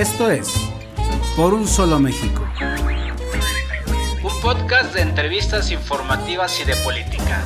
[0.00, 0.54] Esto es
[1.36, 2.42] Por un solo México.
[4.24, 7.44] Un podcast de entrevistas informativas y de política.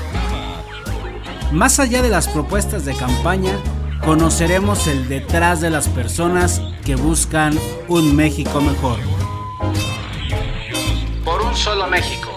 [1.51, 3.59] Más allá de las propuestas de campaña,
[4.05, 7.59] conoceremos el detrás de las personas que buscan
[7.89, 9.01] un México mejor.
[11.25, 12.31] Por un solo México.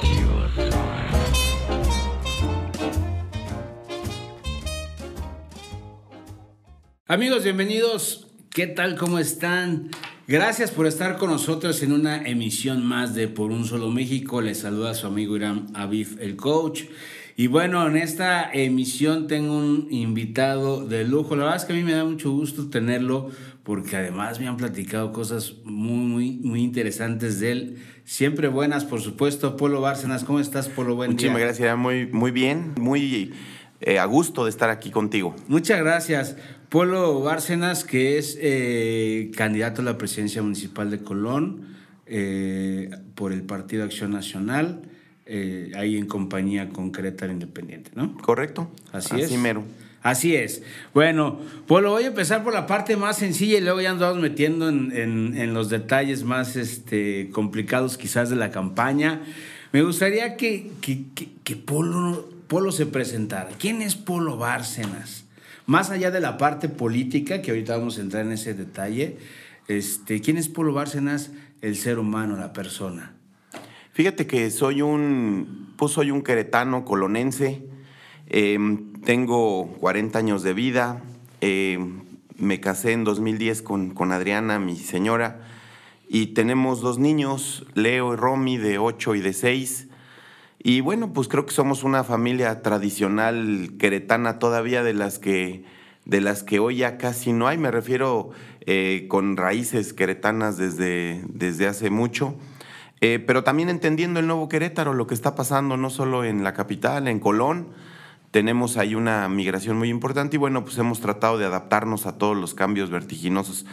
[7.05, 8.23] Amigos, bienvenidos.
[8.49, 8.95] ¿Qué tal?
[8.97, 9.91] ¿Cómo están?
[10.29, 14.41] Gracias por estar con nosotros en una emisión más de Por un Solo México.
[14.41, 16.83] Les saluda su amigo Irán Aviv, el coach.
[17.37, 21.37] Y bueno, en esta emisión tengo un invitado de lujo.
[21.37, 23.29] La verdad es que a mí me da mucho gusto tenerlo
[23.63, 27.77] porque además me han platicado cosas muy, muy, muy interesantes de él.
[28.03, 29.55] Siempre buenas, por supuesto.
[29.55, 30.95] Polo Bárcenas, ¿cómo estás, Polo?
[30.95, 33.31] Buen Muchísimas gracias, muy, muy bien, muy
[33.81, 35.35] eh, a gusto de estar aquí contigo.
[35.47, 36.35] Muchas gracias.
[36.69, 41.75] Polo Bárcenas, que es eh, candidato a la presidencia municipal de Colón
[42.05, 44.81] eh, por el Partido Acción Nacional,
[45.75, 48.15] ahí en compañía con Querétaro Independiente, ¿no?
[48.17, 48.71] Correcto.
[48.93, 49.25] Así, es.
[49.25, 49.63] Así mero.
[50.01, 50.61] Así es.
[50.93, 54.21] Bueno, Polo, voy a empezar por la parte más sencilla y luego ya nos vamos
[54.21, 59.21] metiendo en, en- en los detalles más este, complicados quizás de la campaña.
[59.73, 63.49] Me gustaría que, que, que- que Polo, Polo se presentara.
[63.59, 65.25] ¿Quién es Polo Bárcenas?
[65.65, 69.17] Más allá de la parte política, que ahorita vamos a entrar en ese detalle,
[69.67, 71.31] este, ¿quién es Polo Bárcenas?
[71.61, 73.13] El ser humano, la persona.
[73.91, 77.63] Fíjate que soy un, pues soy un queretano colonense,
[78.27, 78.57] eh,
[79.03, 81.01] tengo 40 años de vida,
[81.41, 81.79] eh,
[82.37, 85.41] me casé en 2010 con, con Adriana, mi señora,
[86.07, 89.86] y tenemos dos niños, Leo y Romy, de 8 y de 6.
[90.59, 95.65] Y bueno, pues creo que somos una familia tradicional queretana todavía de las que,
[96.05, 97.57] de las que hoy ya casi no hay.
[97.57, 98.31] Me refiero
[98.65, 102.35] eh, con raíces queretanas desde, desde hace mucho.
[102.99, 106.53] Eh, pero también entendiendo el nuevo Querétaro, lo que está pasando no solo en la
[106.53, 107.67] capital, en Colón,
[108.31, 112.35] tenemos ahí una migración muy importante y bueno, pues hemos tratado de adaptarnos a todos
[112.35, 113.67] los cambios vertiginosos.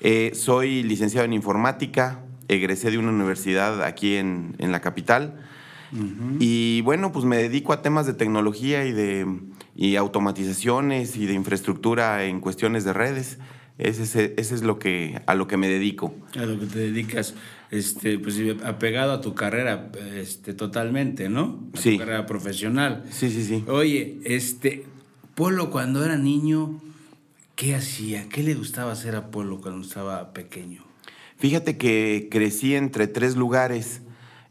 [0.00, 5.47] Eh, soy licenciado en informática, egresé de una universidad aquí en, en la capital
[6.38, 9.26] y bueno, pues me dedico a temas de tecnología y de
[9.74, 13.38] y automatizaciones y de infraestructura en cuestiones de redes.
[13.78, 16.12] Ese es, ese es lo que, a lo que me dedico.
[16.36, 17.34] A lo que te dedicas,
[17.70, 21.60] este, pues apegado a tu carrera, este, totalmente, ¿no?
[21.74, 21.92] A Sí.
[21.92, 23.04] tu carrera profesional.
[23.10, 23.64] Sí, sí, sí.
[23.68, 24.84] Oye, este,
[25.36, 26.80] Polo cuando era niño,
[27.54, 28.28] ¿qué hacía?
[28.28, 30.82] ¿Qué le gustaba hacer a Polo cuando estaba pequeño?
[31.38, 34.00] Fíjate que crecí entre tres lugares.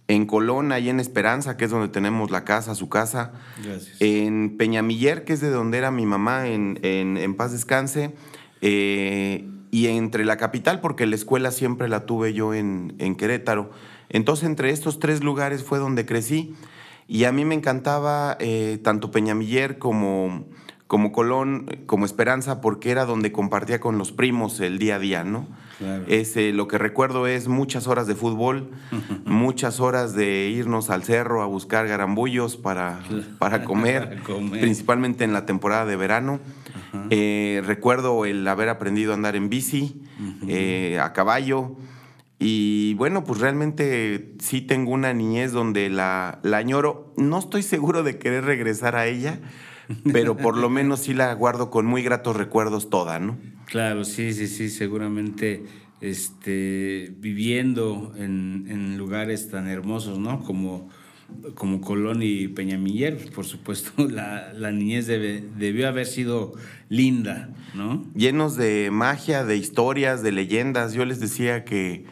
[0.10, 3.34] En Colón, ahí en Esperanza, que es donde tenemos la casa, su casa.
[3.64, 3.98] Gracias.
[4.00, 8.14] En Peñamiller, que es de donde era mi mamá, en, en- en paz descanse.
[8.62, 13.70] eh, y entre la capital, porque la escuela siempre la tuve yo en, en Querétaro.
[14.10, 16.56] Entonces, entre estos tres lugares fue donde crecí.
[17.10, 20.46] Y a mí me encantaba eh, tanto Peñamiller como,
[20.88, 25.24] como Colón, como Esperanza, porque era donde compartía con los primos el día a día,
[25.24, 25.48] ¿no?
[25.78, 26.06] Claro.
[26.54, 28.72] Lo que recuerdo es muchas horas de fútbol,
[29.26, 33.00] muchas horas de irnos al cerro a buscar garambullos para,
[33.40, 34.62] para comer, Para comer.
[34.62, 36.40] principalmente en la temporada de verano.
[37.10, 40.02] Eh, recuerdo el haber aprendido a andar en bici,
[40.48, 41.76] eh, a caballo.
[42.40, 47.14] Y bueno, pues realmente sí tengo una niñez donde la, la añoro.
[47.18, 49.40] No estoy seguro de querer regresar a ella,
[50.12, 53.38] pero por lo menos sí la guardo con muy gratos recuerdos toda, ¿no?
[53.66, 55.64] Claro, sí, sí, sí, seguramente
[56.02, 60.44] este, viviendo en, en lugares tan hermosos, ¿no?
[60.44, 60.90] Como,
[61.56, 66.54] como Colón y Peñamiller, por supuesto, la, la niñez debe- debió haber sido
[66.90, 68.06] linda, ¿no?
[68.16, 70.94] llenos de magia, de historias, de leyendas.
[70.94, 72.06] Yo les decía que,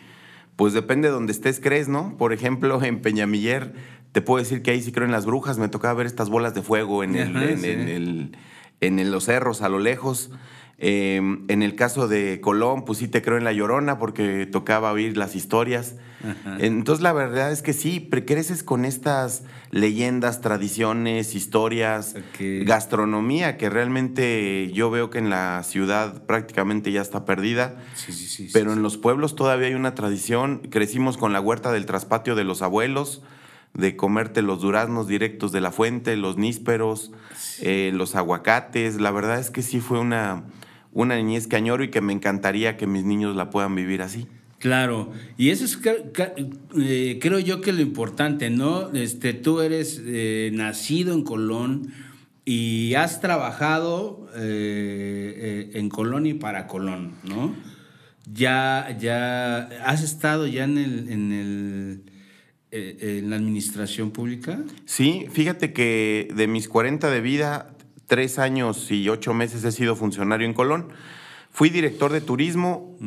[0.55, 2.15] pues depende de donde estés, crees, ¿no?
[2.17, 3.73] Por ejemplo, en Peñamiller,
[4.15, 5.57] te puedo decir que ahí sí creo en las brujas.
[5.57, 7.67] Me tocaba ver estas bolas de fuego en, el- Ajá, en, sí.
[7.69, 8.37] en el-
[8.79, 10.31] en el- los cerros a lo lejos.
[10.77, 11.17] Eh,
[11.49, 15.17] en el caso de Colón, pues sí te creo en la llorona porque tocaba oír
[15.17, 15.95] las historias.
[16.23, 16.55] Ajá.
[16.61, 24.71] Entonces la verdad es que sí, creces con estas leyendas, tradiciones, historias, gastronomía que realmente
[24.73, 28.49] yo veo que en la ciudad prácticamente ya está perdida, Sí, sí, sí.
[28.53, 30.59] pero en los pueblos todavía hay una tradición.
[30.69, 33.21] Crecimos con la huerta del traspatio de los abuelos,
[33.75, 37.11] de comerte los duraznos directos de la fuente, los nísperos,
[37.61, 38.99] eh, los aguacates.
[38.99, 40.45] La verdad es que sí fue una,
[40.93, 44.27] una niñez que añoro y que me encantaría que mis niños la puedan vivir así.
[44.59, 48.91] Claro, y eso es, eh, creo yo que lo importante, ¿no?
[48.93, 51.93] Este, tú eres eh, nacido en Colón
[52.45, 57.53] y has trabajado en Colón y para Colón, ¿no?
[58.31, 62.01] ya, ya, ¿has estado ya en el, en el
[62.75, 64.59] en la administración pública?
[64.85, 67.75] Sí, fíjate que de mis 40 de vida,
[68.07, 70.89] tres años y ocho meses he sido funcionario en Colón.
[71.55, 72.97] Fui director de turismo.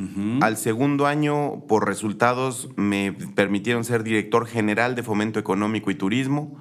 [0.41, 6.57] Al segundo año, por resultados, me permitieron ser director general de fomento económico y turismo.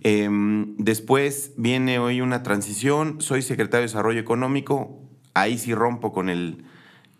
[0.00, 3.20] Em, después viene hoy una transición.
[3.20, 5.08] Soy secretario de Desarrollo Económico.
[5.34, 6.64] Ahí sí rompo con el,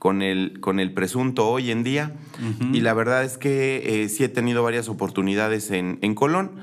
[0.05, 2.13] con el, con el presunto hoy en día.
[2.75, 6.57] Y la verdad es que eh, sí he tenido varias oportunidades en, en Colón.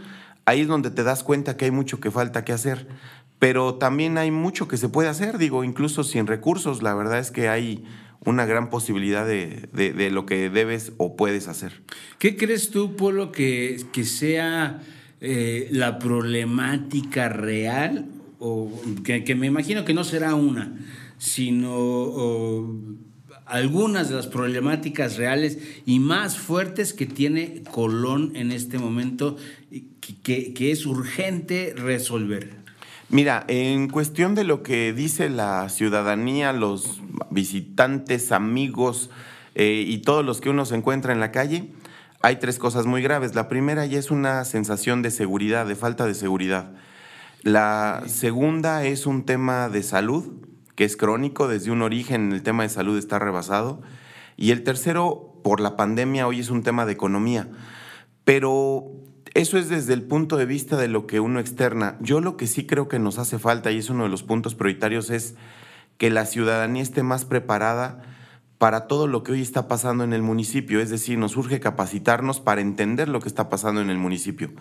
[0.46, 2.88] Ahí es donde te das cuenta que hay mucho que falta que hacer.
[3.40, 6.84] Pero también hay mucho que se puede hacer, digo, incluso sin recursos.
[6.84, 7.84] La verdad es que hay
[8.24, 11.82] una gran posibilidad de, de, lo que debes o puedes hacer.
[12.20, 14.84] ¿Qué crees tú, Polo, que, que sea
[15.20, 18.06] eh, la problemática real?
[18.38, 18.72] O
[19.04, 20.78] que, que, me imagino que no será una,
[21.18, 22.70] sino
[23.52, 29.36] algunas de las problemáticas reales y más fuertes que tiene Colón en este momento
[30.24, 32.62] que, que es urgente resolver.
[33.10, 39.10] Mira, en cuestión de lo que dice la ciudadanía, los visitantes, amigos
[39.54, 41.74] eh, y todos los que uno se encuentra en la calle,
[42.22, 43.36] hay tres cosas muy graves.
[43.36, 46.72] La primera ya es una sensación de seguridad, de falta de seguridad.
[47.44, 50.32] La segunda es un tema de salud,
[50.76, 53.82] que es crónico, desde un origen el tema de salud está rebasado.
[54.38, 57.50] Y el tercero, por la pandemia, hoy es un tema de economía.
[58.24, 58.92] Pero
[59.34, 61.98] eso es desde el punto de vista de lo que uno externa.
[62.02, 64.56] Yo lo que sí creo que nos hace falta, y es uno de los puntos
[64.56, 65.36] prioritarios, es
[65.98, 68.02] que la ciudadanía esté más preparada
[68.58, 70.80] para todo lo que hoy está pasando en el municipio.
[70.80, 74.52] Es decir, nos urge capacitarnos para entender lo que está pasando en el municipio.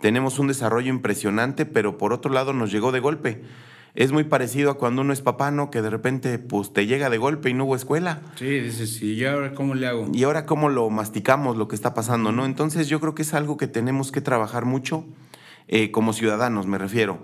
[0.00, 3.42] Tenemos un desarrollo impresionante, pero por otro lado nos llegó de golpe
[3.94, 5.70] es muy parecido a cuando uno es papá, ¿no?
[5.70, 8.22] Que de repente pues te llega de golpe y no hubo escuela.
[8.36, 10.08] Sí, dices, sí, ¿y ahora cómo le hago?
[10.12, 12.46] Y ahora cómo lo masticamos, lo que está pasando, ¿no?
[12.46, 15.04] Entonces yo creo que es algo que tenemos que trabajar mucho
[15.68, 17.22] eh, como ciudadanos, me refiero.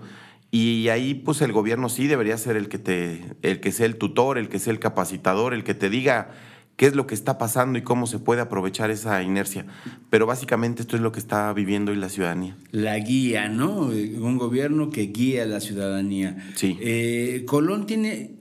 [0.51, 3.97] Y ahí pues el gobierno sí debería ser el que te, el que sea el
[3.97, 6.31] tutor, el que sea el capacitador, el que te diga
[6.79, 9.65] qué es lo que está pasando y cómo se puede aprovechar esa inercia.
[10.09, 12.55] Pero básicamente esto es lo que está viviendo hoy la ciudadanía.
[12.71, 13.81] La guía, ¿no?
[13.81, 16.37] Un gobierno que guía a la ciudadanía.
[16.55, 16.77] Sí.
[16.79, 18.31] Eh, Colón tiene...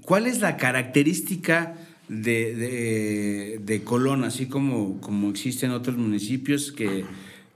[0.00, 1.76] ¿Cuál es la característica
[2.08, 7.04] de, de, Colón, así como, como existen otros municipios que,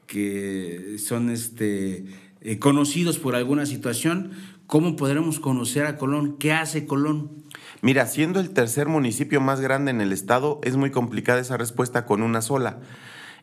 [0.06, 2.04] que son este,
[2.42, 4.30] eh, conocidos por alguna situación?
[4.68, 6.36] ¿Cómo podremos conocer a Colón?
[6.38, 7.44] ¿Qué hace Colón?
[7.82, 12.06] Mira, siendo el tercer municipio más grande en el estado, es muy complicada esa respuesta
[12.06, 12.78] con una sola.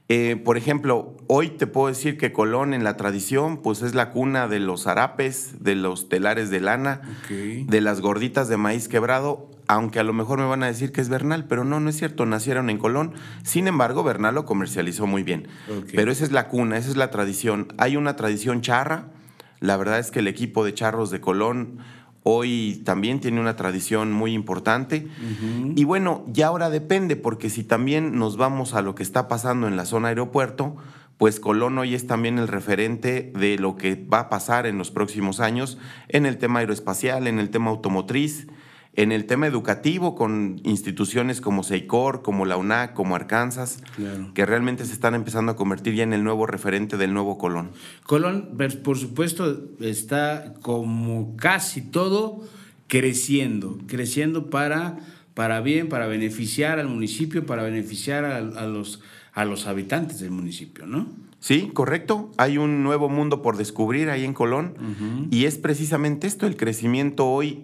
[0.10, 4.12] Eh, por ejemplo, hoy te puedo decir que Colón en la tradición, pues es la
[4.12, 9.50] cuna de los harapes, de los telares de lana, de las gorditas de maíz quebrado,
[9.68, 11.98] aunque a lo mejor me van a decir que es Bernal, pero no, no es
[11.98, 13.14] cierto, nacieron en Colón.
[13.44, 15.48] Sin embargo, Bernal lo comercializó muy bien.
[15.96, 17.70] Pero esa es la cuna, esa es la tradición.
[17.78, 19.08] Hay una tradición charra,
[19.62, 21.78] la verdad es que el equipo de charros de Colón
[22.24, 25.08] hoy también tiene una tradición muy importante.
[25.76, 29.68] Y bueno, ya ahora depende, porque si también nos vamos a lo que está pasando
[29.68, 30.76] en la zona aeropuerto,
[31.18, 34.92] pues Colón hoy es también el referente de lo que va a pasar en los
[34.92, 35.78] próximos años
[36.10, 38.48] en el tema aeroespacial, en el tema automotriz,
[38.96, 43.80] en el tema educativo con instituciones como SEICOR, como la UNAC, como Arkansas,
[44.34, 47.72] que realmente se están empezando a convertir ya en el nuevo referente del nuevo Colón.
[48.06, 52.44] Colón, por supuesto, está como casi todo
[52.88, 55.00] creciendo, creciendo para,
[55.34, 59.02] para bien, para beneficiar al municipio, para beneficiar a, los,
[59.34, 61.08] a los habitantes del municipio, ¿no?
[61.40, 62.32] Sí, correcto.
[62.38, 67.28] Hay un nuevo mundo por descubrir ahí en Colón y es precisamente esto, el crecimiento
[67.28, 67.64] hoy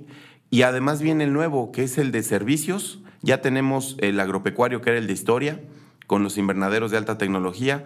[0.49, 2.99] y además viene el nuevo, que es el de servicios.
[3.21, 5.61] Ya tenemos el agropecuario, que era el de historia,
[6.07, 7.85] con los invernaderos de alta tecnología.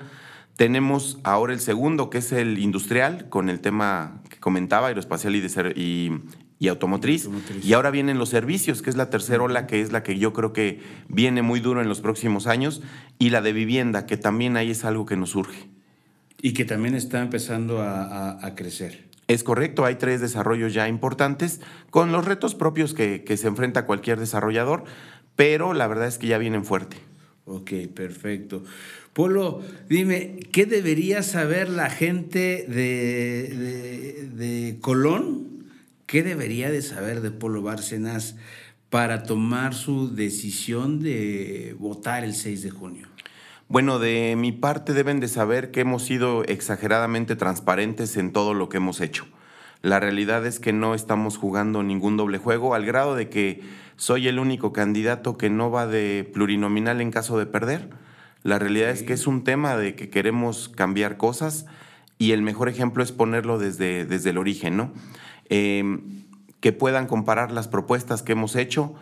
[0.55, 6.11] Tenemos ahora el segundo, que es el industrial, con el tema que comentaba, aeroespacial y,
[6.59, 7.27] y, automotriz.
[7.63, 10.31] Y ahora vienen los servicios, que es la tercera ola, que es la que yo
[10.31, 10.79] creo que
[11.09, 12.81] viene muy duro en los próximos años.
[13.19, 15.69] Y la de vivienda, que también ahí es algo que nos surge.
[16.41, 19.12] Y que también está empezando a crecer.
[19.27, 24.19] Es correcto, hay tres desarrollos ya importantes con los retos propios que, se enfrenta cualquier
[24.19, 24.83] desarrollador,
[25.35, 26.97] pero la verdad es que ya vienen fuerte.
[27.45, 28.63] Ok, perfecto.
[29.13, 35.67] Polo, dime, ¿qué debería saber la gente de, de Colón?
[36.05, 38.35] ¿Qué debería de saber de Polo Bárcenas
[38.89, 43.12] para tomar su decisión de votar el 6 de junio?
[43.69, 48.69] Bueno, de mi parte deben de saber que hemos sido exageradamente transparentes en todo lo
[48.69, 49.25] que hemos hecho.
[49.81, 53.61] La realidad es que no estamos jugando ningún doble juego, al grado de que
[53.95, 57.89] soy el único candidato que no va de plurinominal en caso de perder.
[58.43, 61.65] La realidad es que es un tema de que queremos cambiar cosas
[62.17, 64.91] y el mejor ejemplo es ponerlo desde, desde el origen, ¿no?
[65.49, 66.23] Em,
[66.59, 68.93] que puedan comparar las propuestas que hemos hecho,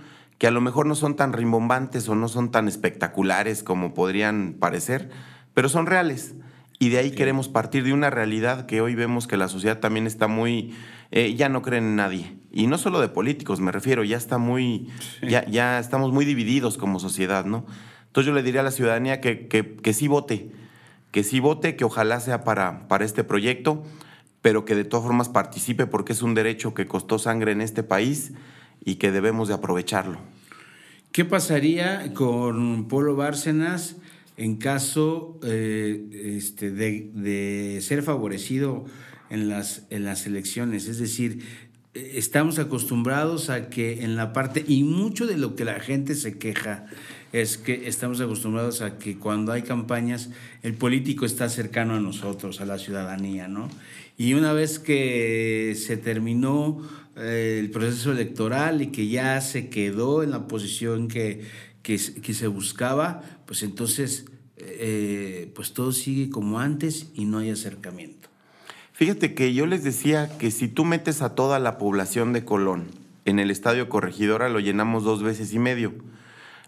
[0.42, 4.56] que a lo mejor no son tan rimbombantes o no son tan espectaculares como podrían
[4.60, 5.12] parecer,
[5.54, 6.34] pero son reales.
[6.80, 10.08] Y de ahí queremos partir de una realidad que hoy vemos que la sociedad también
[10.08, 10.74] está muy,
[11.12, 12.36] eh, ya no creen en nadie.
[12.52, 14.90] Y no solo de políticos, me refiero, ya está muy,
[15.22, 17.68] ya, ya estamos muy divididos como sociedad, ¿no?
[18.08, 20.52] Entonces yo le diría a la ciudadanía que, que, que sí vote,
[21.12, 23.84] que sí vote, que ojalá sea para, para este proyecto,
[24.42, 27.84] pero que de todas formas participe porque es un derecho que costó sangre en este
[27.84, 28.34] país
[28.84, 30.20] y que debemos de aprovecharlo.
[31.12, 33.98] ¿Qué pasaría con Polo Bárcenas
[34.38, 38.86] en caso eh, este, de, ser favorecido
[39.30, 40.88] en las, en las elecciones?
[40.88, 41.44] Es decir,
[41.94, 46.38] estamos acostumbrados a que en la parte, y mucho de lo que la gente se
[46.38, 46.86] queja,
[47.34, 50.30] es que estamos acostumbrados a que cuando hay campañas,
[50.64, 53.70] el político está cercano a nosotros, a la ciudadanía, ¿no?
[54.18, 56.82] Y una vez que se terminó
[57.16, 61.42] eh, el proceso electoral y que ya se quedó en la posición que,
[61.82, 64.26] que, se buscaba, pues entonces
[64.58, 68.21] eh, pues todo sigue como antes y no hay acercamiento.
[69.02, 72.92] Fíjate que yo les decía que si tú metes a toda la población de Colón
[73.26, 75.94] en el estadio Corregidora, lo llenamos dos veces y medio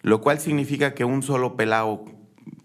[0.04, 2.06] lo cual significa que un solo pelao,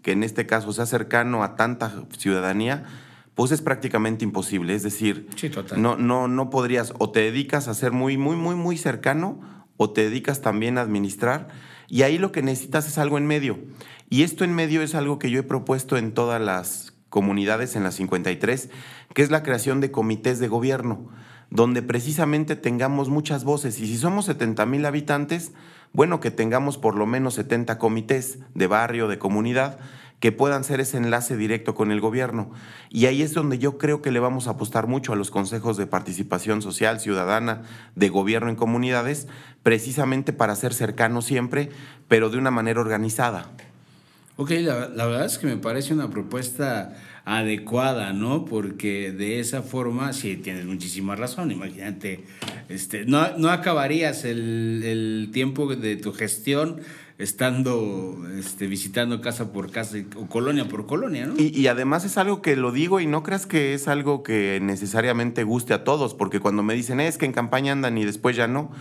[0.03, 2.83] que en este caso sea cercano a tanta ciudadanía,
[3.33, 4.75] pues es prácticamente imposible.
[4.75, 5.27] Es decir,
[5.77, 9.39] No, no, no podrías, o te dedicas a ser muy, muy, muy, muy cercano,
[9.77, 11.47] o te dedicas también a administrar,
[11.87, 13.57] y ahí lo que necesitas es algo en medio.
[14.09, 17.83] Y esto en medio es algo que yo he propuesto en todas las comunidades, en
[17.83, 18.69] las 53,
[19.13, 21.09] que es la creación de comités de gobierno,
[21.49, 23.79] donde precisamente tengamos muchas voces.
[23.79, 25.51] Y si somos 70 mil habitantes,
[25.93, 29.79] bueno que tengamos por lo menos 70 comités de barrio, de comunidad,
[30.19, 32.51] que puedan ser ese enlace directo con el gobierno.
[32.89, 35.77] Y ahí es donde yo creo que le vamos a apostar mucho a los consejos
[35.77, 37.63] de participación social, ciudadana,
[37.95, 39.27] de gobierno en comunidades,
[39.63, 41.69] precisamente para ser cercanos siempre,
[42.07, 43.45] pero de una manera organizada.
[44.35, 46.95] Ok, la, la verdad es que me parece una propuesta
[47.25, 48.45] adecuada, ¿no?
[48.45, 52.23] Porque de esa forma, sí, tienes muchísima razón, imagínate,
[52.69, 56.81] este, no, no acabarías el, el, tiempo de tu gestión
[57.17, 61.35] estando este, visitando casa por casa o colonia por colonia, ¿no?
[61.37, 64.59] Y, y, además es algo que lo digo y no creas que es algo que
[64.61, 68.37] necesariamente guste a todos, porque cuando me dicen, es que en campaña andan y después
[68.37, 68.71] ya no,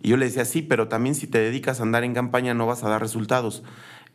[0.00, 2.84] yo le decía, sí, pero también si te dedicas a andar en campaña no vas
[2.84, 3.62] a dar resultados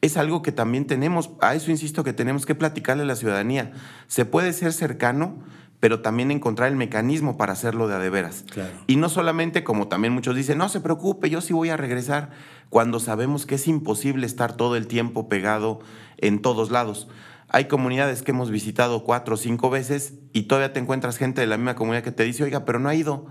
[0.01, 3.71] es algo que también tenemos, a eso insisto que tenemos que platicarle a la ciudadanía.
[4.07, 5.37] Se puede ser cercano,
[5.79, 8.45] pero también encontrar el mecanismo para hacerlo de a de veras.
[8.87, 12.31] Y no solamente como también muchos dicen, no se preocupe, yo sí voy a regresar,
[12.69, 15.79] cuando sabemos que es imposible estar todo el tiempo pegado
[16.17, 17.07] en todos lados.
[17.49, 21.47] Hay comunidades que hemos visitado cuatro o cinco veces y todavía te encuentras gente de
[21.47, 23.25] la misma comunidad que te dice, oiga, pero no ha ido.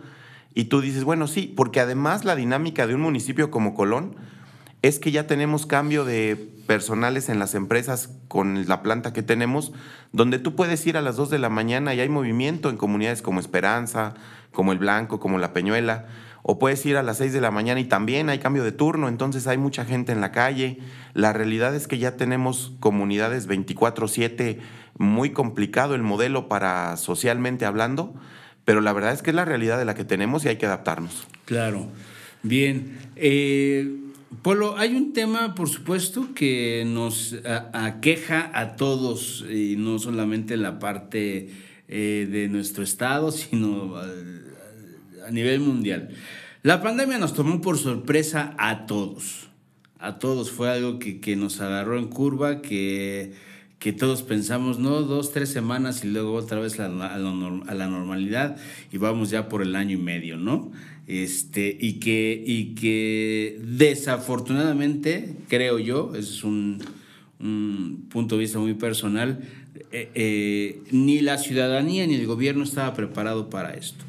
[0.52, 4.16] Y tú dices, bueno, sí, porque además la dinámica de un municipio como Colón,
[4.82, 9.72] es que ya tenemos cambio de personales en las empresas con la planta que tenemos,
[10.12, 13.22] donde tú puedes ir a las 2 de la mañana y hay movimiento en comunidades
[13.22, 14.14] como Esperanza,
[14.52, 16.06] como El Blanco, como La Peñuela,
[16.44, 19.08] o puedes ir a las 6 de la mañana y también hay cambio de turno,
[19.08, 20.78] entonces hay mucha gente en la calle.
[21.12, 24.60] La realidad es que ya tenemos comunidades 24/7,
[24.96, 28.14] muy complicado el modelo para socialmente hablando,
[28.64, 30.66] pero la verdad es que es la realidad de la que tenemos y hay que
[30.66, 31.26] adaptarnos.
[31.46, 31.88] Claro.
[32.44, 32.96] Bien.
[33.16, 34.06] Eh
[34.42, 37.36] Polo, hay un tema, por supuesto, que nos
[37.72, 41.50] aqueja a todos, y no solamente la parte
[41.88, 46.10] eh, de nuestro estado, sino a, nivel mundial.
[46.62, 49.48] La pandemia nos tomó por sorpresa a todos.
[49.98, 53.34] A todos fue algo que, nos agarró en curva, que,
[53.80, 58.56] que, todos pensamos, no, dos, tres semanas y luego otra vez a la normalidad
[58.92, 60.70] y vamos ya por el año y medio, ¿no?
[61.10, 66.78] Este, y, que, y que desafortunadamente, creo yo, ese es un,
[68.10, 69.40] punto de vista muy personal,
[69.90, 74.04] eh, eh, ni la ciudadanía ni el gobierno estaba preparado para esto.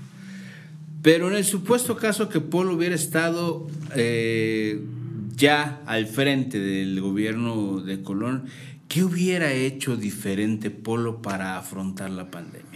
[1.02, 4.80] Pero en el supuesto caso que Paul hubiera estado eh,
[5.36, 8.46] ya al frente del gobierno de Colón,
[8.88, 12.71] ¿qué hubiera hecho diferente Polo para afrontar la pandemia?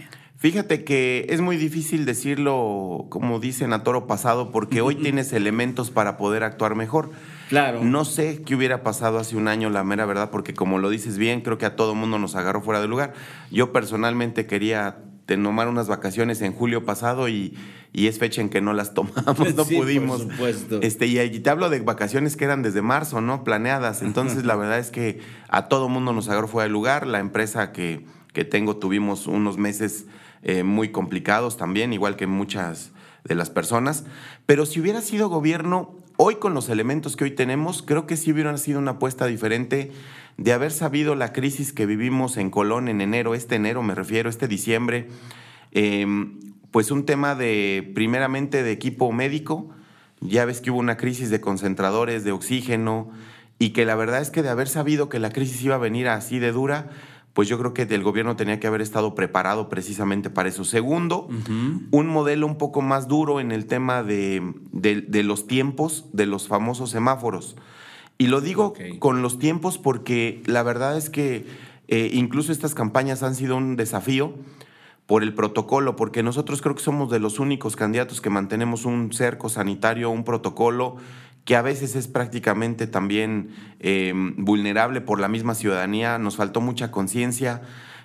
[0.46, 5.90] Fíjate que es muy difícil decirlo, como dicen, a toro pasado, porque hoy tienes elementos
[5.90, 7.10] para poder actuar mejor.
[7.48, 7.82] Claro.
[7.82, 11.18] No sé qué hubiera pasado hace un año, la mera verdad, porque como lo dices
[11.18, 13.12] bien, creo que a todo mundo nos agarró fuera de lugar.
[13.50, 17.58] Yo personalmente quería tomar unas vacaciones en julio pasado y,
[17.92, 20.22] y es fecha en que no las tomamos, no Sí, por pudimos.
[20.22, 20.78] supuesto.
[20.80, 23.42] Este, y, y te hablo de vacaciones que eran desde marzo, ¿no?
[23.42, 24.00] Planeadas.
[24.00, 27.04] Entonces, la verdad es que a todo mundo nos agarró fuera de lugar.
[27.04, 30.06] La empresa que, que tengo tuvimos unos meses
[30.48, 32.92] eh, muy complicados también, igual que muchas
[33.24, 34.04] de las personas.
[34.46, 38.30] Pero si hubiera sido gobierno, hoy con los elementos que hoy tenemos, creo que sí
[38.30, 39.90] hubiera sido una apuesta diferente
[40.36, 44.30] de haber sabido la crisis que vivimos en Colón en enero, este enero me refiero,
[44.30, 45.08] este diciembre.
[45.72, 46.06] Eh,
[46.70, 49.70] pues un tema de, primeramente, de equipo médico.
[50.20, 53.10] Ya ves que hubo una crisis de concentradores, de oxígeno,
[53.58, 56.06] y que la verdad es que de haber sabido que la crisis iba a venir
[56.06, 56.90] así de dura,
[57.36, 60.64] pues yo creo que el gobierno tenía que haber estado preparado precisamente para eso.
[60.64, 61.28] Segundo,
[61.90, 66.24] un modelo un poco más duro en el tema de, de- de los tiempos de
[66.24, 67.54] los famosos semáforos.
[68.16, 71.44] Y lo digo con los tiempos porque la verdad es que
[71.88, 74.32] eh, incluso estas campañas han sido un desafío
[75.04, 79.12] por el protocolo, porque nosotros creo que somos de los únicos candidatos que mantenemos un
[79.12, 80.96] cerco sanitario, un protocolo
[81.46, 86.18] que a veces es prácticamente también eh, vulnerable por la misma ciudadanía.
[86.18, 87.62] Nos faltó mucha conciencia.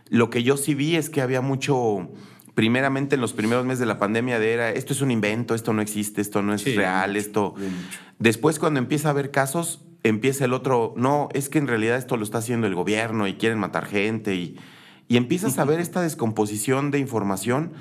[0.10, 2.12] Lo que yo sí vi es que había mucho,
[2.54, 5.74] primeramente en los primeros meses de la pandemia, de era, esto es un invento, esto
[5.74, 7.56] no existe, esto no es Sí, real, esto...
[8.20, 12.18] Después, cuando empieza a haber casos, empieza el otro, no, es que en realidad esto
[12.18, 14.60] lo está haciendo el gobierno y quieren matar gente y,
[15.08, 17.74] y empiezas a ver esta descomposición de información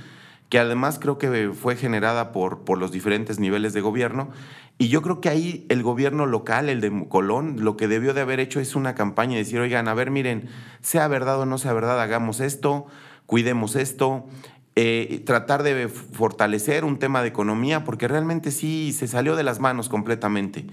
[0.50, 4.30] que además creo que fue generada por, por los diferentes niveles de gobierno.
[4.78, 8.22] Y yo creo que ahí el gobierno local, el de Colón, lo que debió de
[8.22, 10.48] haber hecho es una campaña y decir, oigan, a ver, miren,
[10.80, 12.86] sea verdad o no sea verdad, hagamos esto,
[13.26, 14.26] cuidemos esto,
[14.74, 19.60] eh, tratar de fortalecer un tema de economía, porque realmente sí se salió de las
[19.60, 20.66] manos completamente.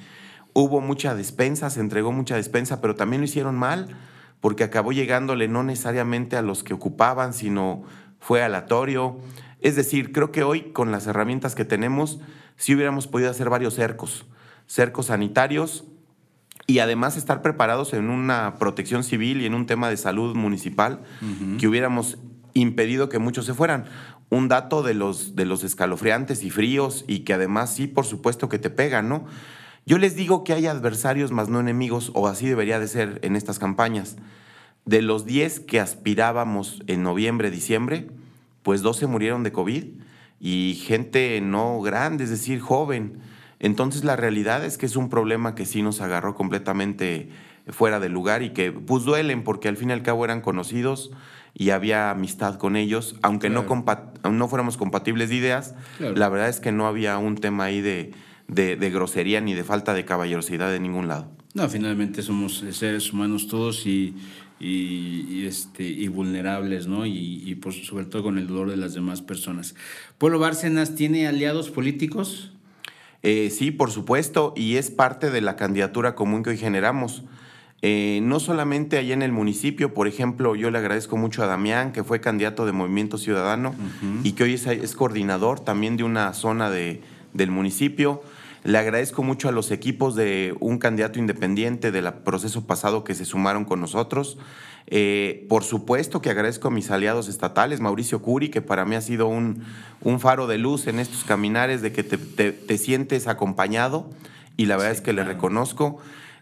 [0.54, 3.96] Hubo mucha despensa, se entregó mucha despensa, pero también lo hicieron mal,
[4.42, 7.84] porque acabó llegándole no necesariamente a los que ocupaban, sino
[8.20, 9.20] fue aleatorio.
[9.62, 12.20] Es decir, creo que hoy con las herramientas que tenemos,
[12.56, 14.26] sí hubiéramos podido hacer varios cercos,
[14.66, 15.86] cercos sanitarios,
[16.68, 21.02] y además estar preparados en una protección civil y en un tema de salud municipal
[21.58, 22.18] que hubiéramos
[22.54, 23.86] impedido que muchos se fueran.
[24.30, 28.50] Un dato de los, de los escalofriantes y fríos y que además sí, por supuesto
[28.50, 29.26] que te pegan, ¿no?
[29.86, 33.38] Yo les digo que hay adversarios más no enemigos, o así debería de ser en
[33.38, 34.18] estas campañas.
[34.84, 38.10] De los 10 que aspirábamos en noviembre, diciembre,
[38.68, 39.86] pues 12 murieron de COVID
[40.42, 43.14] y gente no grande, es decir, joven.
[43.60, 47.30] Entonces la realidad es que es un problema que sí nos agarró completamente
[47.70, 51.12] fuera de lugar y que pues duelen porque al fin y al cabo eran conocidos
[51.54, 56.16] y había amistad con ellos, aunque no, compa- no fuéramos compatibles de ideas, Claro.
[56.18, 58.12] la verdad es que no había un tema ahí de,
[58.50, 61.32] de- de grosería ni de falta de caballerosidad de ningún lado.
[61.54, 64.14] No, finalmente somos seres humanos todos y,
[64.60, 67.06] y, y, este, y vulnerables, ¿no?
[67.06, 69.76] Y, y pues, sobre todo con el dolor de las demás personas.
[70.18, 72.52] ¿Pueblo Bárcenas tiene aliados políticos?
[73.24, 77.24] Eh, sí, por supuesto, y es parte de la candidatura común que hoy generamos.
[77.84, 81.92] Eh, no solamente allá en el municipio, por ejemplo, yo le agradezco mucho a Damián,
[81.92, 83.76] que fue candidato de Movimiento Ciudadano
[84.24, 87.02] y que hoy es, es coordinador también de una zona de,
[87.34, 88.24] del municipio.
[88.68, 93.24] Le agradezco mucho a los equipos de un candidato independiente del proceso pasado que se
[93.24, 94.38] sumaron con nosotros.
[94.88, 99.02] Eh, por supuesto que agradezco a mis aliados estatales, Mauricio Curi, que para mí ha
[99.02, 99.64] sido un,
[100.02, 104.10] un faro de luz en estos caminares de que te, te- te sientes acompañado
[104.58, 106.00] y la verdad Sí, es que le reconozco.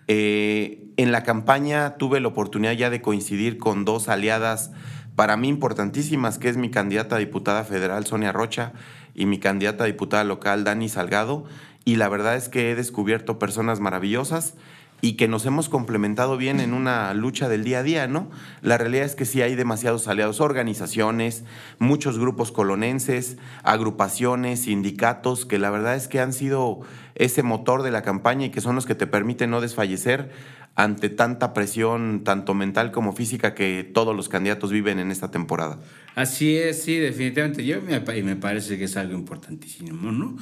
[0.07, 4.71] Eh, en la campaña tuve la oportunidad ya de coincidir con dos aliadas
[5.15, 8.73] para mí importantísimas, que es mi candidata a diputada federal Sonia Rocha
[9.13, 11.45] y mi candidata a diputada local Dani Salgado.
[11.85, 14.55] Y la verdad es que he descubierto personas maravillosas
[15.01, 18.31] y que nos hemos complementado bien en una lucha del día a día, ¿no?
[18.61, 21.43] La realidad es que sí hay demasiados aliados, organizaciones,
[21.77, 26.79] muchos grupos colonenses, agrupaciones, sindicatos, que la verdad es que han sido
[27.13, 30.31] ese motor de la campaña y que son los que te permiten no desfallecer
[30.75, 35.79] ante tanta presión, tanto mental como física, que todos los candidatos viven en esta temporada.
[36.15, 37.65] Así es, sí, definitivamente.
[37.65, 40.35] Yo me, me parece que es algo importantísimo, ¿no?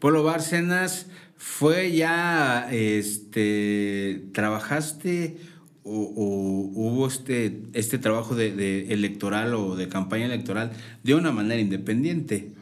[0.00, 5.38] Polo Bárcenas, fue ya, este, trabajaste
[5.84, 11.60] o, hubo este, este trabajo de, de electoral o de campaña electoral de una manera
[11.60, 12.52] independiente.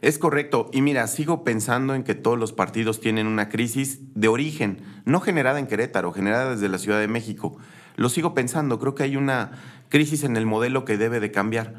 [0.00, 0.70] Es correcto.
[0.72, 5.20] Y mira, sigo pensando en que todos los partidos tienen una crisis de origen, no
[5.20, 7.58] generada en Querétaro, generada desde la Ciudad de México.
[7.96, 8.78] Lo sigo pensando.
[8.78, 9.52] Creo que hay una
[9.88, 11.74] crisis en el modelo que debe de cambiar.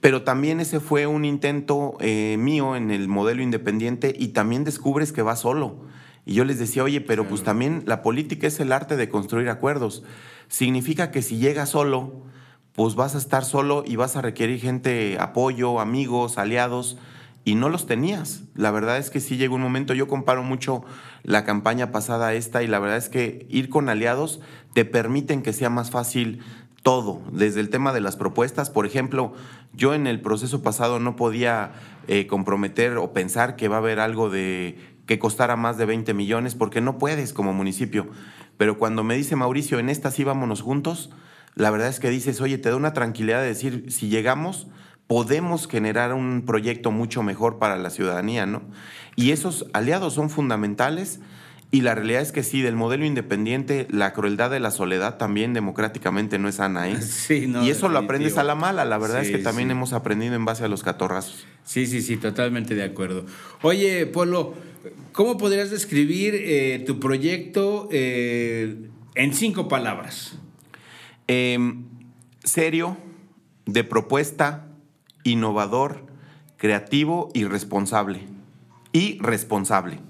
[0.00, 5.12] Pero también ese fue un intento eh, mío en el modelo independiente y también descubres
[5.12, 5.84] que va solo.
[6.24, 9.48] Y yo les decía, oye, pero pues también la política es el arte de construir
[9.48, 10.02] acuerdos.
[10.48, 12.24] Significa que si llegas solo,
[12.72, 16.98] pues vas a estar solo y vas a requerir gente, apoyo, amigos, aliados.
[17.42, 18.42] y no los tenías.
[18.54, 20.84] La verdad es que sí llegó un momento, yo comparo mucho
[21.22, 24.40] la campaña pasada a esta y la verdad es que ir con aliados
[24.74, 26.40] te permiten que sea más fácil
[26.82, 28.70] todo, desde el tema de las propuestas.
[28.70, 29.32] Por ejemplo,
[29.72, 31.72] yo en el proceso pasado no podía
[32.08, 36.14] eh, comprometer o pensar que va a haber algo de que costara más de 20
[36.14, 38.08] millones, porque no puedes como municipio.
[38.56, 41.10] Pero cuando me dice Mauricio, en esta sí vámonos juntos,
[41.54, 44.68] la verdad es que dices, oye, te da una tranquilidad de decir, si llegamos,
[45.06, 48.62] podemos generar un proyecto mucho mejor para la ciudadanía, ¿no?
[49.16, 51.20] Y esos aliados son fundamentales
[51.72, 55.54] y la realidad es que sí, del modelo independiente, la crueldad de la soledad también
[55.54, 57.00] democráticamente no es sana, ¿eh?
[57.00, 59.72] Sí, no, y eso lo aprendes a la mala, la verdad es que también sí.
[59.72, 61.46] hemos aprendido en base a los catorrazos.
[61.62, 63.24] Sí, sí, sí, totalmente de acuerdo.
[63.62, 64.54] Oye, Polo,
[65.12, 70.38] ¿cómo podrías describir eh, tu proyecto eh, en cinco palabras?
[71.28, 71.84] Em,
[72.42, 72.96] serio,
[73.66, 74.66] de propuesta,
[75.22, 76.04] innovador,
[76.56, 78.22] creativo y responsable.
[78.92, 80.00] Y responsable.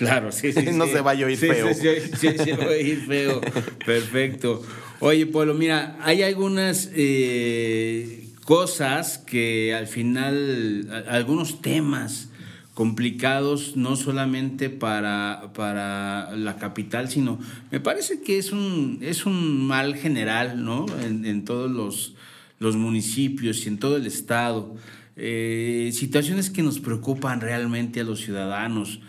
[0.00, 0.64] Claro, sí, sí.
[0.72, 0.92] No sí.
[0.92, 1.74] se vaya a oír Sí, feo.
[1.74, 3.40] Sí, sí, sí, sí, va a oír feo.
[3.86, 4.62] Perfecto.
[5.00, 12.28] Oye, Polo, mira, hay algunas eh, cosas que al final, a- algunos temas
[12.74, 17.38] complicados, no solamente para, para la capital, sino
[17.70, 20.86] me parece que es un, es un mal general, ¿no?
[21.04, 22.14] En, en todos los,
[22.58, 24.74] los municipios y en todo el estado.
[25.16, 29.00] Eh, situaciones que nos preocupan realmente a los ciudadanos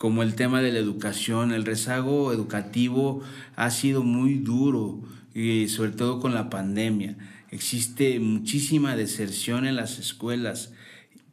[0.00, 1.52] como el tema de la educación.
[1.52, 3.20] El rezago educativo
[3.54, 5.02] ha sido muy duro,
[5.34, 7.18] y sobre todo con la pandemia.
[7.50, 10.72] Existe muchísima deserción en las escuelas.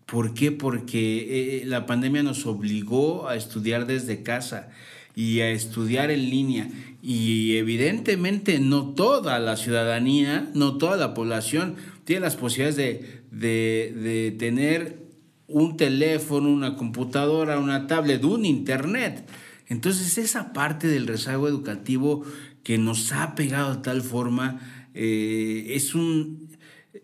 [0.06, 0.52] ¿Por qué?
[0.52, 4.68] Porque eh, la pandemia nos obligó a estudiar desde casa
[5.16, 6.68] y a estudiar en línea.
[7.02, 13.94] Y evidentemente no toda la ciudadanía, no toda la población tiene las posibilidades de, de,
[13.94, 15.07] de tener
[15.48, 19.28] un teléfono, una computadora, una tablet, un internet.
[19.68, 22.24] Entonces esa parte del rezago educativo
[22.64, 24.60] que nos ha pegado de tal forma
[24.94, 26.50] eh, es, un,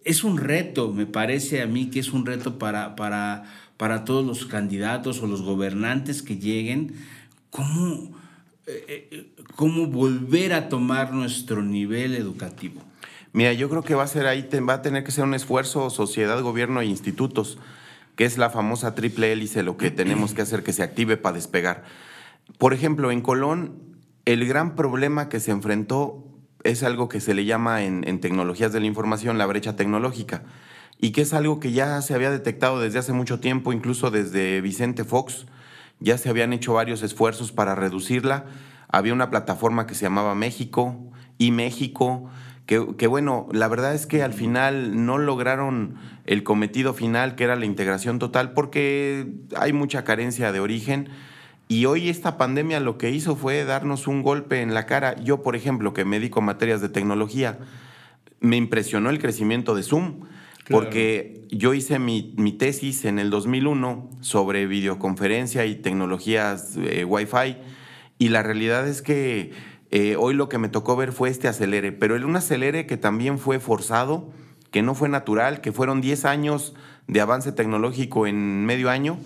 [0.03, 3.43] es un reto, me parece a mí que es un reto para, para,
[3.77, 6.95] para todos los candidatos o los gobernantes que lleguen.
[7.49, 8.12] ¿Cómo,
[8.65, 12.82] eh, eh, cómo volver a tomar nuestro nivel educativo?
[13.32, 15.89] Mira, yo creo que va a ser ahí, va a tener que ser un esfuerzo
[15.89, 17.58] sociedad, gobierno e institutos,
[18.15, 21.36] que es la famosa triple hélice, lo que tenemos que hacer que se active para
[21.36, 21.84] despegar.
[22.58, 26.23] Por ejemplo, en Colón, el gran problema que se enfrentó
[26.63, 30.43] es algo que se le llama en, tecnologías de la información la brecha tecnológica,
[30.99, 34.62] y que es algo que ya se había detectado desde hace mucho tiempo, incluso desde
[34.62, 35.45] Vicente Fox,
[35.99, 38.45] ya se habían hecho varios esfuerzos para reducirla.
[38.88, 42.30] Había una plataforma que se llamaba México y México,
[42.65, 45.95] que, que, bueno, la verdad es que al final no lograron
[46.26, 51.10] el cometido final, que era la integración total, porque hay mucha carencia de origen.
[51.67, 55.15] Y hoy esta pandemia lo que hizo fue darnos un golpe en la cara.
[55.21, 57.60] Yo, por ejemplo, que me dedico a materias de tecnología,
[58.39, 60.21] me impresionó el crecimiento de Zoom.
[60.65, 60.84] Claro.
[60.84, 67.58] Porque yo hice mi, mi, tesis en el 2001 sobre videoconferencia y tecnologías eh, Wi-Fi
[68.17, 69.52] y la realidad es que
[69.95, 73.38] eh, hoy lo que me tocó ver fue este acelere, pero un acelere que también
[73.38, 74.27] fue forzado,
[74.71, 76.73] que no fue natural, que fueron 10 años
[77.06, 79.19] de avance tecnológico en medio año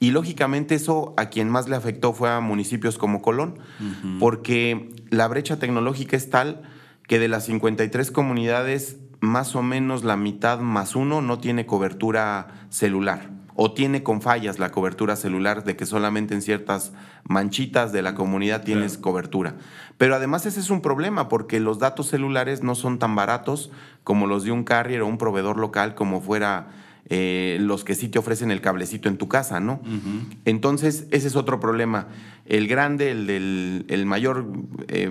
[0.00, 4.18] y lógicamente eso a quien más le afectó fue a municipios como Colón, uh -huh.
[4.18, 6.62] porque la brecha tecnológica es tal
[7.06, 12.66] que de las 53 comunidades más o menos la mitad más uno no tiene cobertura
[12.70, 16.92] celular o tiene con fallas la cobertura celular de que solamente en ciertas
[17.24, 19.02] manchitas de la comunidad tienes claro.
[19.02, 19.54] cobertura.
[19.96, 23.70] Pero además ese es un problema porque los datos celulares no son tan baratos
[24.02, 26.68] como los de un carrier o un proveedor local como fuera
[27.10, 29.74] eh, los que sí te ofrecen el cablecito en tu casa, ¿no?
[29.84, 30.36] Uh -huh.
[30.46, 32.08] Entonces ese es otro problema.
[32.46, 34.46] El grande, el, el mayor,
[34.88, 35.10] eh,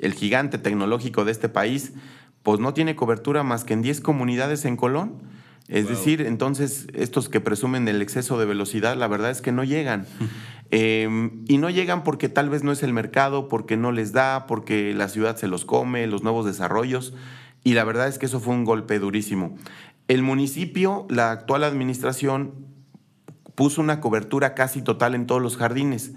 [0.00, 1.92] el gigante tecnológico de este país,
[2.42, 5.37] pues no tiene cobertura más que en 10 comunidades en Colón.
[5.68, 5.94] Es wow.
[5.94, 10.06] decir, entonces estos que presumen del exceso de velocidad, la verdad es que no llegan.
[10.70, 14.46] eh, y no llegan porque tal vez no es el mercado, porque no les da,
[14.46, 17.14] porque la ciudad se los come, los nuevos desarrollos.
[17.64, 19.56] Y la verdad es que eso fue un golpe durísimo.
[20.08, 22.66] El municipio, la actual administración,
[23.54, 26.12] puso una cobertura casi total en todos los jardines.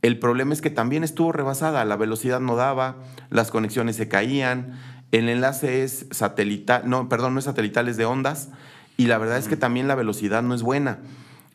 [0.00, 2.98] El problema es que también estuvo rebasada, la velocidad no daba,
[3.30, 4.78] las conexiones se caían,
[5.10, 8.50] el enlace es satelital, no, perdón, no es satelital, es de ondas,
[8.96, 10.98] y la verdad es que también la velocidad no es buena.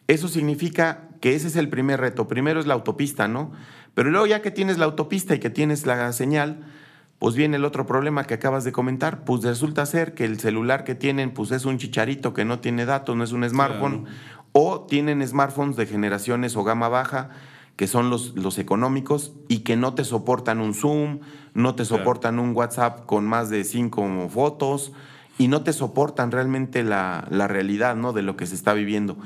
[0.08, 2.28] Eso significa que ese es el primer reto.
[2.28, 3.52] Primero es la autopista, ¿no?
[3.94, 6.60] Pero luego ya que tienes la autopista y que tienes la señal,
[7.20, 9.24] pues viene el otro problema que acabas de comentar.
[9.24, 12.86] Pues resulta ser que el celular que tienen, pues es un chicharito que no tiene
[12.86, 14.04] datos, no es un smartphone.
[14.04, 14.18] Claro.
[14.52, 17.30] o tienen smartphones de generaciones o gama baja,
[17.76, 21.20] que son los, los económicos y que no te soportan un Zoom,
[21.54, 24.92] no te soportan un WhatsApp con más de cinco fotos
[25.40, 28.14] y no te soportan realmente la, la realidad ¿no?
[28.14, 29.18] de lo que se está viviendo.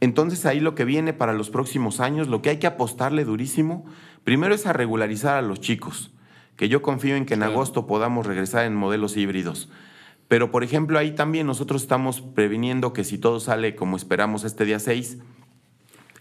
[0.00, 3.84] Entonces ahí lo que viene para los próximos años, lo que hay que apostarle durísimo,
[4.22, 6.12] primero es a regularizar a los chicos,
[6.56, 9.68] que yo confío en que en agosto podamos regresar en modelos híbridos.
[10.28, 14.64] Pero por ejemplo ahí también nosotros estamos previniendo que si todo sale como esperamos este
[14.64, 15.18] día 6,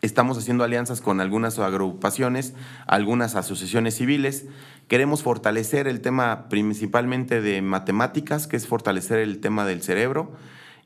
[0.08, 2.56] estamos haciendo alianzas con algunas agrupaciones,
[2.88, 4.46] algunas asociaciones civiles.
[4.88, 10.36] Queremos fortalecer el tema principalmente de matemáticas, que es fortalecer el tema del cerebro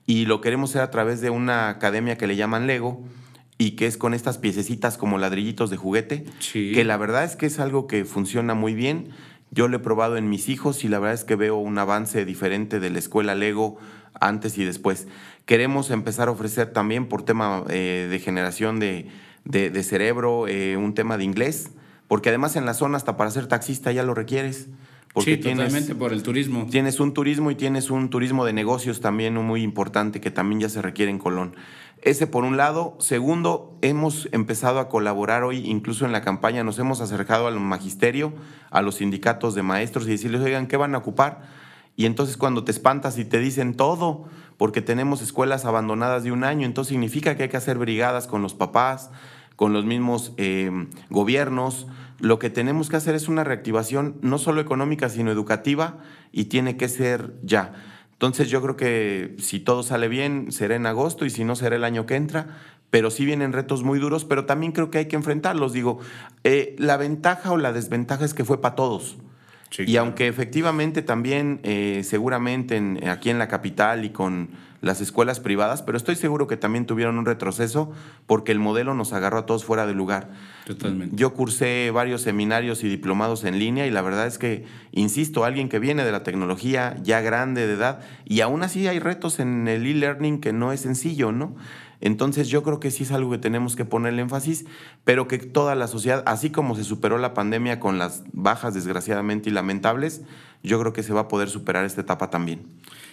[0.06, 3.04] y lo queremos hacer a través de una academia que le llaman Lego
[3.58, 7.46] y que es con estas piececitas como ladrillitos de juguete, que la verdad es que
[7.46, 9.10] es algo que funciona muy bien.
[9.52, 12.26] Yo lo he probado en mis hijos y la verdad es que veo un avance
[12.26, 13.78] diferente de la escuela Lego
[14.20, 15.08] antes y después.
[15.46, 19.10] Queremos empezar a ofrecer también por tema eh, de generación de,
[19.46, 21.72] de, cerebro, eh, un tema de inglés,
[22.08, 24.70] porque además en la zona hasta para ser taxista ya lo requieres.
[25.14, 26.68] Porque sí, totalmente por el turismo.
[26.72, 30.70] Tienes un turismo y tienes un turismo de negocios también muy importante que también ya
[30.70, 31.56] se requiere en Colón.
[32.02, 32.96] Ese por un lado.
[33.00, 38.34] Segundo, hemos empezado a colaborar hoy, incluso en la campaña, nos hemos acercado al magisterio,
[38.72, 41.42] a los sindicatos de maestros y decirles, oigan, ¿qué van a ocupar?
[41.96, 44.26] Y entonces cuando te espantas y te dicen todo,
[44.62, 48.44] porque tenemos escuelas abandonadas de un año, entonces significa que hay que hacer brigadas con
[48.44, 49.10] los papás,
[49.56, 50.70] con los mismos eh,
[51.10, 51.88] gobiernos,
[52.20, 55.98] lo que tenemos que hacer es una reactivación no solo económica, sino educativa
[56.32, 57.74] y tiene que ser ya.
[58.12, 61.76] Entonces yo creo que si todo sale bien, será en agosto y si no, será
[61.76, 62.60] el año que entra.
[62.92, 65.74] Pero sí vienen retos muy duros, pero también creo que hay que enfrentarlos.
[65.74, 65.98] Digo,
[66.44, 69.18] eh, la ventaja o la desventaja es que fue para todos.
[69.80, 74.50] Y aunque efectivamente también, eh, seguramente aquí en la capital y con
[74.82, 77.92] las escuelas privadas, pero estoy seguro que también tuvieron un retroceso
[78.26, 80.32] porque el modelo nos agarró a todos fuera de lugar.
[80.66, 81.16] Totalmente.
[81.16, 85.70] Yo cursé varios seminarios y diplomados en línea y la verdad es que, insisto, alguien
[85.70, 89.68] que viene de la tecnología ya grande de edad y aún así hay retos en
[89.68, 91.56] el e-learning que no es sencillo, ¿no?
[92.02, 94.66] Entonces yo creo que sí es algo que tenemos que ponerle énfasis,
[95.04, 99.50] pero que toda la sociedad, así como se superó la pandemia con las bajas desgraciadamente
[99.50, 100.22] y lamentables,
[100.64, 102.62] yo creo que se va a poder superar esta etapa también.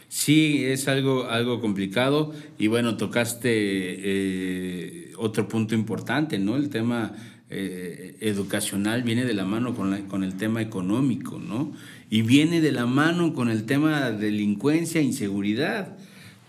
[0.08, 6.56] Sí, es algo, algo complicado y bueno, tocaste eh, otro punto importante, ¿no?
[6.56, 7.12] El tema
[7.50, 11.72] eh, educacional viene de la mano con, con el tema económico, ¿no?
[12.08, 15.98] Y viene de la mano con el tema de delincuencia inseguridad,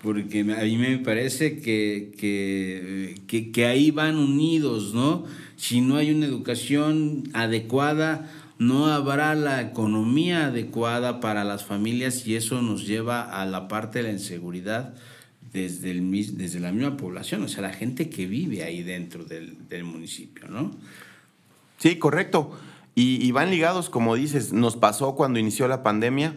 [0.01, 2.11] porque a mí me parece que,
[3.27, 5.25] que, que ahí van unidos, ¿no?
[5.57, 12.35] Si no hay una educación adecuada, no habrá la economía adecuada para las familias y
[12.35, 14.93] eso nos lleva a la parte de la inseguridad
[15.53, 19.57] desde, el, desde la misma población, o sea, la gente que vive ahí dentro del,
[19.83, 20.71] municipio, ¿no?
[21.77, 22.51] Sí, correcto.
[22.95, 26.33] Y, van ligados, como dices, nos pasó cuando inició la pandemia.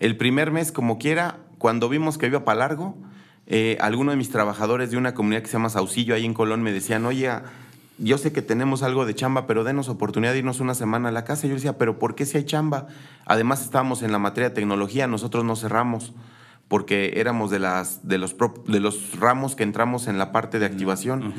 [0.00, 2.94] El primer mes, como quiera, cuando vimos que iba para largo,
[3.46, 6.62] eh, algunos de mis trabajadores de una comunidad que se llama Saucillo, ahí en Colón,
[6.62, 7.30] me decían, oye,
[7.96, 11.12] yo sé que tenemos algo de chamba, pero denos oportunidad de irnos una semana a
[11.12, 11.46] la casa.
[11.46, 12.88] yo decía, pero ¿por qué si hay chamba?
[13.24, 16.12] Además estábamos en la materia de tecnología, nosotros no cerramos
[16.68, 20.66] porque éramos de, las, de, los, de los ramos que entramos en la parte de
[20.66, 21.32] activación.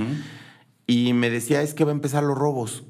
[0.87, 2.83] Y me decía, es que va a empezar los robos.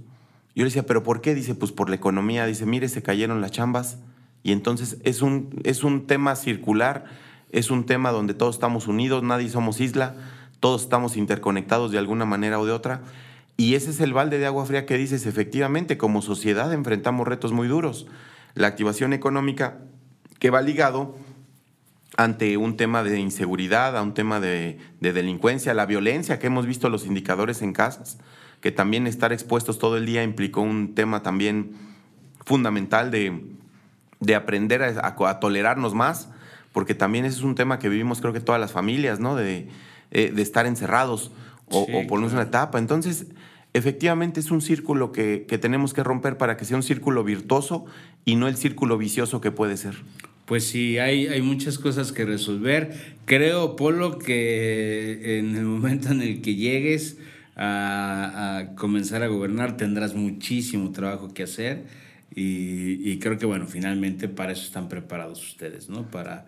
[0.56, 1.36] Yo le decía, ¿pero por qué?
[1.36, 2.45] Dice, pues por la economía.
[2.45, 3.98] Dice, mire, se cayeron las chambas.
[4.41, 7.06] Y entonces es un, es un tema circular,
[7.51, 10.15] es un tema donde todos estamos unidos, nadie somos isla,
[10.60, 13.01] todos estamos interconectados de alguna manera o de otra.
[13.58, 17.51] Y ese es el balde de agua fría que dices, efectivamente, como sociedad enfrentamos retos
[17.53, 18.08] muy duros.
[18.53, 19.77] La activación económica
[20.39, 21.15] que va ligado
[22.17, 26.89] ante un tema de inseguridad, a un tema de, delincuencia, la violencia que hemos visto
[26.89, 28.17] los indicadores en casas,
[28.62, 31.73] que también estar expuestos todo el día implicó un tema también
[32.45, 36.29] fundamental de, aprender a, tolerarnos más,
[36.75, 39.38] porque también ese es un tema que vivimos creo que todas las familias, ¿no?
[39.38, 39.69] De,
[40.11, 41.31] eh, de estar encerrados
[41.67, 42.79] o, o ponernos una etapa.
[42.79, 43.27] Entonces,
[43.71, 47.85] efectivamente es un círculo que, tenemos que romper para que sea un círculo virtuoso
[48.25, 49.95] y no el círculo vicioso que puede ser.
[50.45, 53.15] Pues sí, hay, hay muchas cosas que resolver.
[53.23, 57.19] Creo, Polo, que en el momento en el que llegues
[57.55, 61.85] a, a comenzar a gobernar tendrás muchísimo trabajo que hacer
[62.35, 66.11] y, y, creo que, bueno, finalmente para eso están preparados ustedes, ¿no?
[66.11, 66.47] Para,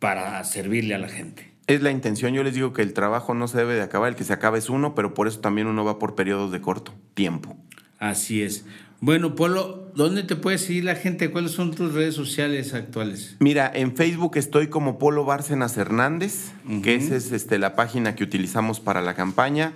[0.00, 2.34] para servirle a la gente es la intención.
[2.34, 4.58] Yo les digo que el trabajo no se debe de acabar, el que se acaba
[4.58, 7.56] es uno, pero por eso también uno va por periodos de corto tiempo.
[7.98, 8.64] Así es.
[9.02, 11.30] Bueno, Polo, ¿dónde te puede seguir la gente?
[11.30, 13.36] ¿Cuáles son tus redes sociales actuales?
[13.40, 18.24] Mira, en Facebook estoy como Polo Bárcenas Hernández, que esa es este, la página que
[18.24, 19.72] utilizamos para la campaña.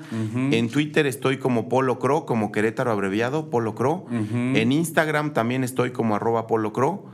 [0.50, 4.04] En Twitter estoy como Polo Cro, como Querétaro abreviado, Polo Cro.
[4.10, 7.06] En Instagram también estoy como arroba Polo Cro.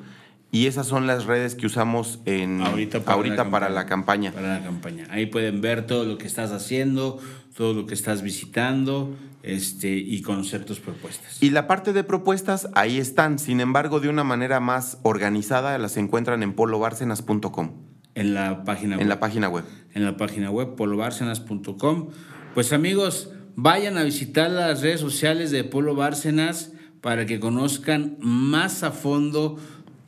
[0.52, 4.32] Y esas son las redes que usamos en, ahorita, para, la campaña.
[4.32, 5.06] Para la campaña.
[5.10, 7.20] Ahí pueden ver todo lo que estás haciendo,
[7.56, 11.40] todo lo que estás visitando este, y conocer tus propuestas.
[11.40, 13.38] Y la parte de propuestas, ahí están.
[13.38, 17.70] Sin embargo, de una manera más organizada, las encuentran en polobárcenas.com.
[18.16, 19.02] En la página web.
[19.02, 19.64] En la página web.
[19.94, 22.08] En la página web, polobárcenas.com.
[22.54, 28.82] Pues amigos, vayan a visitar las redes sociales de Polo Bárcenas para que conozcan más
[28.82, 29.58] a fondo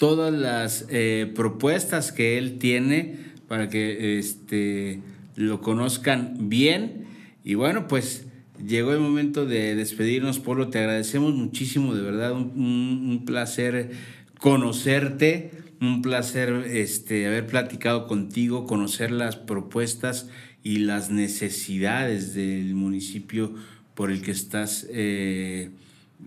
[0.02, 5.00] todas las eh, propuestas que él tiene para que este,
[5.36, 7.04] lo conozcan bien.
[7.44, 8.26] Y bueno, pues
[8.66, 10.70] llegó el momento de despedirnos, Polo.
[10.70, 13.92] Te agradecemos muchísimo, de verdad, un, placer
[14.40, 20.28] conocerte, un placer este, haber platicado contigo, conocer las propuestas
[20.64, 23.54] y las necesidades del municipio
[23.94, 25.70] por el que estás eh,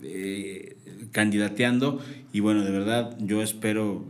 [0.02, 0.76] eh,
[1.12, 2.00] candidateando.
[2.32, 4.04] Y bueno, de verdad, yo espero,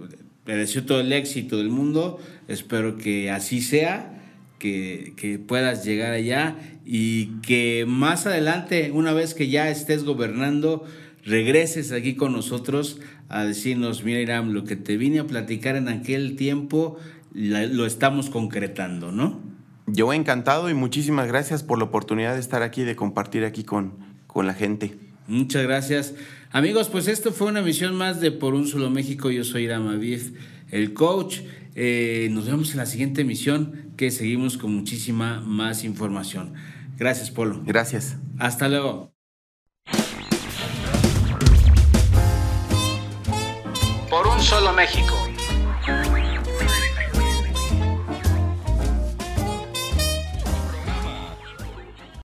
[0.46, 2.18] le todo el éxito del mundo,
[2.48, 4.12] espero que así sea.
[4.58, 10.86] Que, que, puedas llegar allá y que más adelante, una vez que ya estés gobernando,
[11.26, 15.88] regreses aquí con nosotros a decirnos, mira Iram, lo que te vine a platicar en
[15.88, 16.96] aquel tiempo,
[17.34, 19.40] lo estamos concretando, ¿no?
[19.86, 23.94] Yo encantado y muchísimas gracias por la oportunidad de estar aquí, de compartir aquí con,
[24.26, 24.96] con la gente.
[25.28, 26.14] Muchas gracias.
[26.52, 29.30] Amigos, pues esto fue una emisión más de Por un Solo México.
[29.30, 29.98] Yo soy Irama
[30.70, 31.40] el coach.
[31.74, 36.54] Eh, nos vemos en la siguiente emisión que seguimos con muchísima más información.
[36.98, 37.62] Gracias, Polo.
[37.64, 38.16] Gracias.
[38.38, 39.12] Hasta luego.
[44.08, 45.25] Por un Solo México